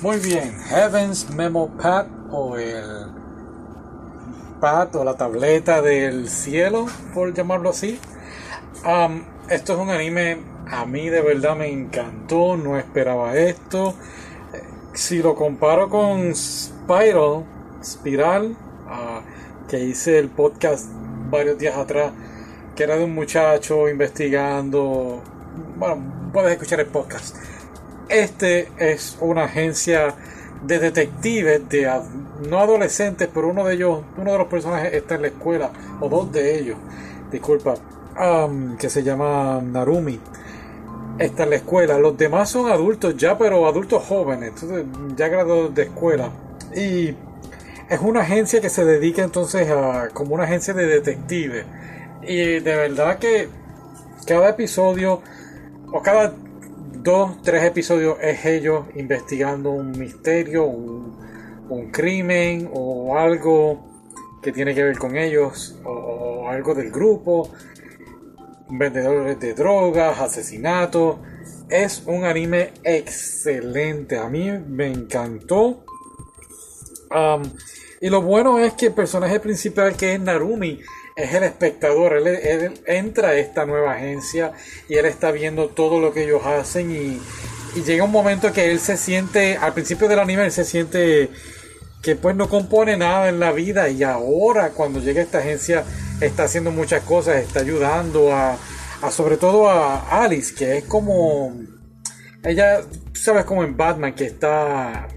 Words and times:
Muy 0.00 0.18
bien, 0.18 0.54
Heaven's 0.68 1.28
Memo 1.30 1.68
Pad 1.76 2.06
o 2.30 2.56
el 2.56 3.06
pad 4.60 4.94
o 4.94 5.04
la 5.04 5.16
tableta 5.16 5.82
del 5.82 6.28
cielo, 6.28 6.86
por 7.14 7.34
llamarlo 7.34 7.70
así. 7.70 7.98
Um, 8.84 9.24
esto 9.48 9.72
es 9.72 9.78
un 9.80 9.90
anime, 9.90 10.38
a 10.70 10.86
mí 10.86 11.08
de 11.08 11.20
verdad 11.20 11.56
me 11.56 11.68
encantó, 11.68 12.56
no 12.56 12.78
esperaba 12.78 13.36
esto. 13.36 13.94
Si 14.94 15.22
lo 15.22 15.34
comparo 15.34 15.88
con 15.88 16.34
Spiral, 16.34 17.44
Spiral, 17.82 18.56
uh, 18.86 19.68
que 19.68 19.80
hice 19.80 20.18
el 20.18 20.28
podcast 20.28 20.86
varios 21.30 21.58
días 21.58 21.76
atrás, 21.76 22.12
que 22.78 22.84
era 22.84 22.96
de 22.96 23.02
un 23.02 23.12
muchacho 23.12 23.88
investigando. 23.88 25.20
Bueno, 25.76 26.30
puedes 26.32 26.52
escuchar 26.52 26.78
el 26.78 26.86
podcast. 26.86 27.34
Este 28.08 28.68
es 28.78 29.18
una 29.20 29.46
agencia 29.46 30.14
de 30.62 30.78
detectives, 30.78 31.68
de 31.68 31.90
no 32.48 32.60
adolescentes, 32.60 33.28
pero 33.34 33.48
uno 33.48 33.64
de 33.64 33.74
ellos, 33.74 34.02
uno 34.16 34.30
de 34.30 34.38
los 34.38 34.46
personajes 34.46 34.94
está 34.94 35.16
en 35.16 35.22
la 35.22 35.28
escuela, 35.28 35.72
o 36.00 36.08
dos 36.08 36.30
de 36.30 36.56
ellos, 36.56 36.78
disculpa, 37.32 37.74
que 38.78 38.88
se 38.88 39.02
llama 39.02 39.60
Narumi. 39.60 40.20
Está 41.18 41.42
en 41.42 41.50
la 41.50 41.56
escuela. 41.56 41.98
Los 41.98 42.16
demás 42.16 42.48
son 42.48 42.70
adultos 42.70 43.16
ya, 43.16 43.36
pero 43.36 43.66
adultos 43.66 44.04
jóvenes, 44.04 44.50
entonces 44.50 44.86
ya 45.16 45.26
graduados 45.26 45.74
de 45.74 45.82
escuela. 45.82 46.30
Y 46.76 47.08
es 47.90 48.00
una 48.00 48.20
agencia 48.20 48.60
que 48.60 48.70
se 48.70 48.84
dedica 48.84 49.24
entonces 49.24 49.68
a 49.68 50.10
como 50.12 50.36
una 50.36 50.44
agencia 50.44 50.74
de 50.74 50.86
detectives. 50.86 51.64
Y 52.22 52.60
de 52.60 52.76
verdad 52.76 53.18
que 53.18 53.48
cada 54.26 54.50
episodio 54.50 55.22
o 55.92 56.02
cada 56.02 56.34
dos, 57.02 57.40
tres 57.42 57.64
episodios 57.64 58.18
es 58.20 58.44
ellos 58.44 58.86
investigando 58.94 59.70
un 59.70 59.92
misterio, 59.92 60.66
un, 60.66 61.08
crimen 61.92 62.70
o 62.72 63.16
algo 63.16 63.84
que 64.42 64.52
tiene 64.52 64.74
que 64.74 64.82
ver 64.82 64.98
con 64.98 65.16
ellos 65.16 65.78
o, 65.84 66.48
algo 66.48 66.74
del 66.74 66.90
grupo, 66.90 67.50
vendedores 68.70 69.38
de 69.38 69.54
drogas, 69.54 70.18
asesinatos. 70.18 71.16
Es 71.68 72.02
un 72.06 72.24
anime 72.24 72.72
excelente, 72.82 74.18
a 74.18 74.28
mí 74.28 74.50
me 74.50 74.88
encantó. 74.88 75.84
y 78.00 78.08
lo 78.08 78.22
bueno 78.22 78.58
es 78.58 78.74
que 78.74 78.86
el 78.86 78.94
personaje 78.94 79.40
principal 79.40 79.94
que 79.96 80.14
es 80.14 80.20
Narumi 80.20 80.80
es 81.18 81.34
el 81.34 81.42
espectador, 81.42 82.12
él, 82.14 82.80
entra 82.86 83.30
a 83.30 83.34
esta 83.34 83.66
nueva 83.66 83.94
agencia 83.94 84.52
y 84.88 84.94
él 84.94 85.04
está 85.04 85.32
viendo 85.32 85.68
todo 85.68 85.98
lo 85.98 86.14
que 86.14 86.22
ellos 86.22 86.46
hacen 86.46 86.92
y, 86.92 87.20
llega 87.84 88.02
un 88.02 88.10
momento 88.10 88.52
que 88.52 88.72
él 88.72 88.80
se 88.80 88.96
siente, 88.96 89.56
al 89.56 89.72
principio 89.72 90.08
del 90.08 90.18
anime 90.18 90.44
él 90.44 90.50
se 90.50 90.64
siente 90.64 91.28
que 92.02 92.16
pues 92.16 92.34
no 92.34 92.48
compone 92.48 92.96
nada 92.96 93.28
en 93.28 93.38
la 93.38 93.52
vida 93.52 93.88
y 93.88 94.02
ahora 94.02 94.70
cuando 94.70 95.00
llega 95.00 95.20
a 95.20 95.24
esta 95.24 95.38
agencia 95.38 95.84
está 96.20 96.44
haciendo 96.44 96.72
muchas 96.72 97.02
cosas, 97.02 97.36
está 97.36 97.60
ayudando 97.60 98.32
a, 98.32 98.56
a 99.02 99.10
sobre 99.10 99.36
todo 99.36 99.68
a 99.68 100.24
Alice, 100.24 100.54
que 100.54 100.78
es 100.78 100.84
como 100.84 101.52
ella, 102.44 102.80
sabes 103.12 103.44
como 103.44 103.62
en 103.62 103.76
Batman 103.76 104.14
que 104.14 104.24
está 104.24 105.08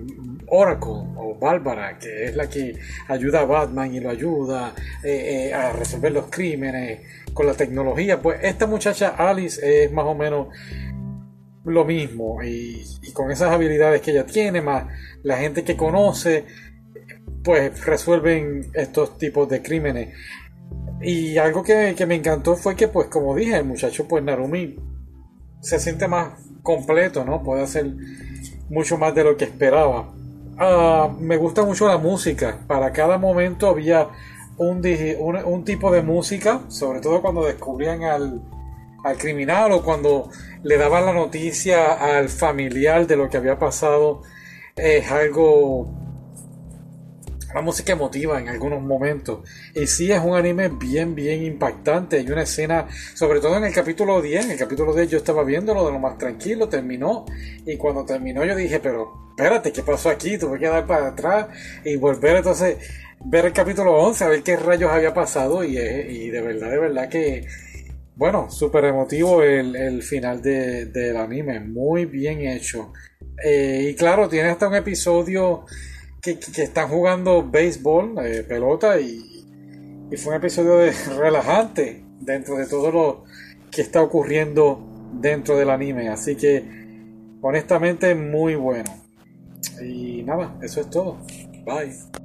Oracle 0.48 1.06
Bárbara, 1.42 1.98
que 1.98 2.26
es 2.26 2.36
la 2.36 2.48
que 2.48 2.76
ayuda 3.08 3.42
a 3.42 3.46
Batman 3.46 3.94
y 3.94 4.00
lo 4.00 4.12
ayuda 4.12 4.74
eh, 5.04 5.50
eh, 5.50 5.54
a 5.54 5.74
resolver 5.74 6.12
los 6.12 6.28
crímenes 6.28 7.02
con 7.34 7.48
la 7.48 7.56
tecnología, 7.56 8.22
pues 8.22 8.40
esta 8.44 8.68
muchacha 8.68 9.16
Alice 9.18 9.60
es 9.84 9.92
más 9.92 10.06
o 10.06 10.14
menos 10.14 10.50
lo 11.66 11.84
mismo 11.84 12.42
y, 12.44 12.86
con 13.14 13.32
esas 13.32 13.52
habilidades 13.52 14.02
que 14.02 14.12
ella 14.12 14.26
tiene, 14.26 14.62
más 14.62 14.86
la 15.24 15.38
gente 15.38 15.64
que 15.64 15.76
conoce, 15.76 16.46
pues 17.44 17.86
resuelven 17.86 18.72
estos 18.74 19.18
tipos 19.18 19.50
de 19.50 19.62
crímenes. 19.62 20.16
Y 21.02 21.38
algo 21.38 21.64
que, 21.64 21.96
que 21.98 22.06
me 22.06 22.16
encantó 22.16 22.56
fue 22.56 22.76
que, 22.76 22.88
pues 22.88 23.08
como 23.08 23.36
dije, 23.36 23.58
el 23.58 23.66
muchacho, 23.66 24.08
pues 24.08 24.24
Narumi 24.24 24.78
se 25.60 25.80
siente 25.80 26.08
más 26.08 26.40
completo, 26.62 27.26
¿no? 27.26 27.42
Puede 27.44 27.64
hacer 27.64 27.88
mucho 28.70 28.98
más 28.98 29.14
de 29.16 29.24
lo 29.24 29.36
que 29.36 29.46
esperaba. 29.46 30.14
Ah, 30.64 31.10
me 31.20 31.38
gusta 31.38 31.64
mucho 31.66 31.88
la 31.88 31.98
música. 31.98 32.60
Para 32.68 32.94
cada 32.94 33.18
momento 33.18 33.68
había 33.68 34.10
un, 34.58 34.86
un, 35.46 35.66
tipo 35.66 35.92
de 35.92 36.04
música, 36.04 36.62
sobre 36.68 37.00
todo 37.00 37.20
cuando 37.20 37.44
descubrían 37.44 38.04
al, 38.04 38.44
al 39.04 39.18
criminal 39.18 39.72
o 39.72 39.82
cuando 39.82 40.30
le 40.62 40.78
daban 40.78 41.08
la 41.08 41.14
noticia 41.14 41.94
al 41.94 42.30
familiar 42.30 43.08
de 43.08 43.16
lo 43.18 43.28
que 43.28 43.38
había 43.38 43.58
pasado. 43.58 44.22
Es 44.76 45.12
algo 45.12 45.88
la 47.54 47.62
música 47.62 47.94
emotiva 47.94 48.40
en 48.40 48.50
algunos 48.50 48.82
momentos. 48.82 49.48
Y 49.74 49.88
sí 49.88 50.12
es 50.12 50.20
un 50.20 50.36
anime 50.36 50.70
bien, 50.70 51.16
bien 51.16 51.44
impactante. 51.44 52.18
Hay 52.18 52.30
una 52.30 52.44
escena, 52.44 52.88
sobre 53.14 53.40
todo 53.40 53.58
en 53.58 53.66
el 53.66 53.74
capítulo 53.74 54.22
10, 54.22 54.46
en 54.46 54.52
el 54.52 54.58
capítulo 54.58 54.94
10 54.94 55.10
yo 55.10 55.18
estaba 55.18 55.44
viéndolo 55.44 55.86
de 55.86 55.92
lo 55.92 56.00
más 56.00 56.18
tranquilo, 56.18 56.70
terminó. 56.70 57.26
Y 57.66 57.78
cuando 57.78 58.06
terminó 58.06 58.46
yo 58.46 58.56
dije, 58.56 58.80
pero 58.80 59.32
espérate, 59.32 59.72
¿qué 59.72 59.84
pasó 59.84 60.10
aquí? 60.10 60.38
Tuve 60.38 60.60
que 60.60 60.68
dar 60.68 60.86
para 60.86 61.08
atrás 61.08 61.48
y 61.84 61.96
volver 61.96 62.38
entonces, 62.38 62.78
ver 63.26 63.46
el 63.46 63.54
capítulo 63.54 63.96
11, 63.98 64.24
a 64.24 64.28
ver 64.28 64.44
qué 64.44 64.56
rayos 64.56 64.92
había 64.92 65.14
pasado. 65.14 65.64
Y, 65.64 65.78
y 65.78 66.30
de 66.30 66.42
verdad, 66.42 66.70
de 66.70 66.80
verdad 66.80 67.10
que, 67.10 67.48
bueno, 68.16 68.52
súper 68.52 68.86
emotivo 68.86 69.42
el, 69.42 70.04
final 70.04 70.42
del 70.42 71.18
anime, 71.18 71.60
muy 71.60 72.06
bien 72.06 72.42
hecho. 72.42 72.94
Eh, 73.44 73.88
y 73.90 73.96
claro, 73.96 74.30
tiene 74.30 74.50
hasta 74.50 74.68
un 74.68 74.76
episodio 74.76 75.66
que, 76.22 76.38
están 76.62 76.88
jugando 76.90 77.48
béisbol, 77.50 78.16
eh, 78.26 78.44
pelota, 78.48 79.00
y, 79.00 79.46
y, 80.12 80.18
fue 80.18 80.34
un 80.34 80.38
episodio 80.38 80.78
de, 80.78 80.92
relajante 81.18 82.04
dentro 82.20 82.58
de 82.58 82.68
todo 82.68 82.92
lo 82.92 83.24
que 83.72 83.82
está 83.82 84.02
ocurriendo 84.02 84.80
dentro 85.14 85.58
del 85.58 85.70
anime. 85.70 86.10
Así 86.10 86.36
que, 86.36 86.64
honestamente, 87.42 88.14
muy 88.16 88.56
bueno. 88.56 89.02
Y 89.82 90.24
nada, 90.24 90.56
eso 90.62 90.82
es 90.82 90.90
todo. 90.90 91.18
Bye. 91.66 92.21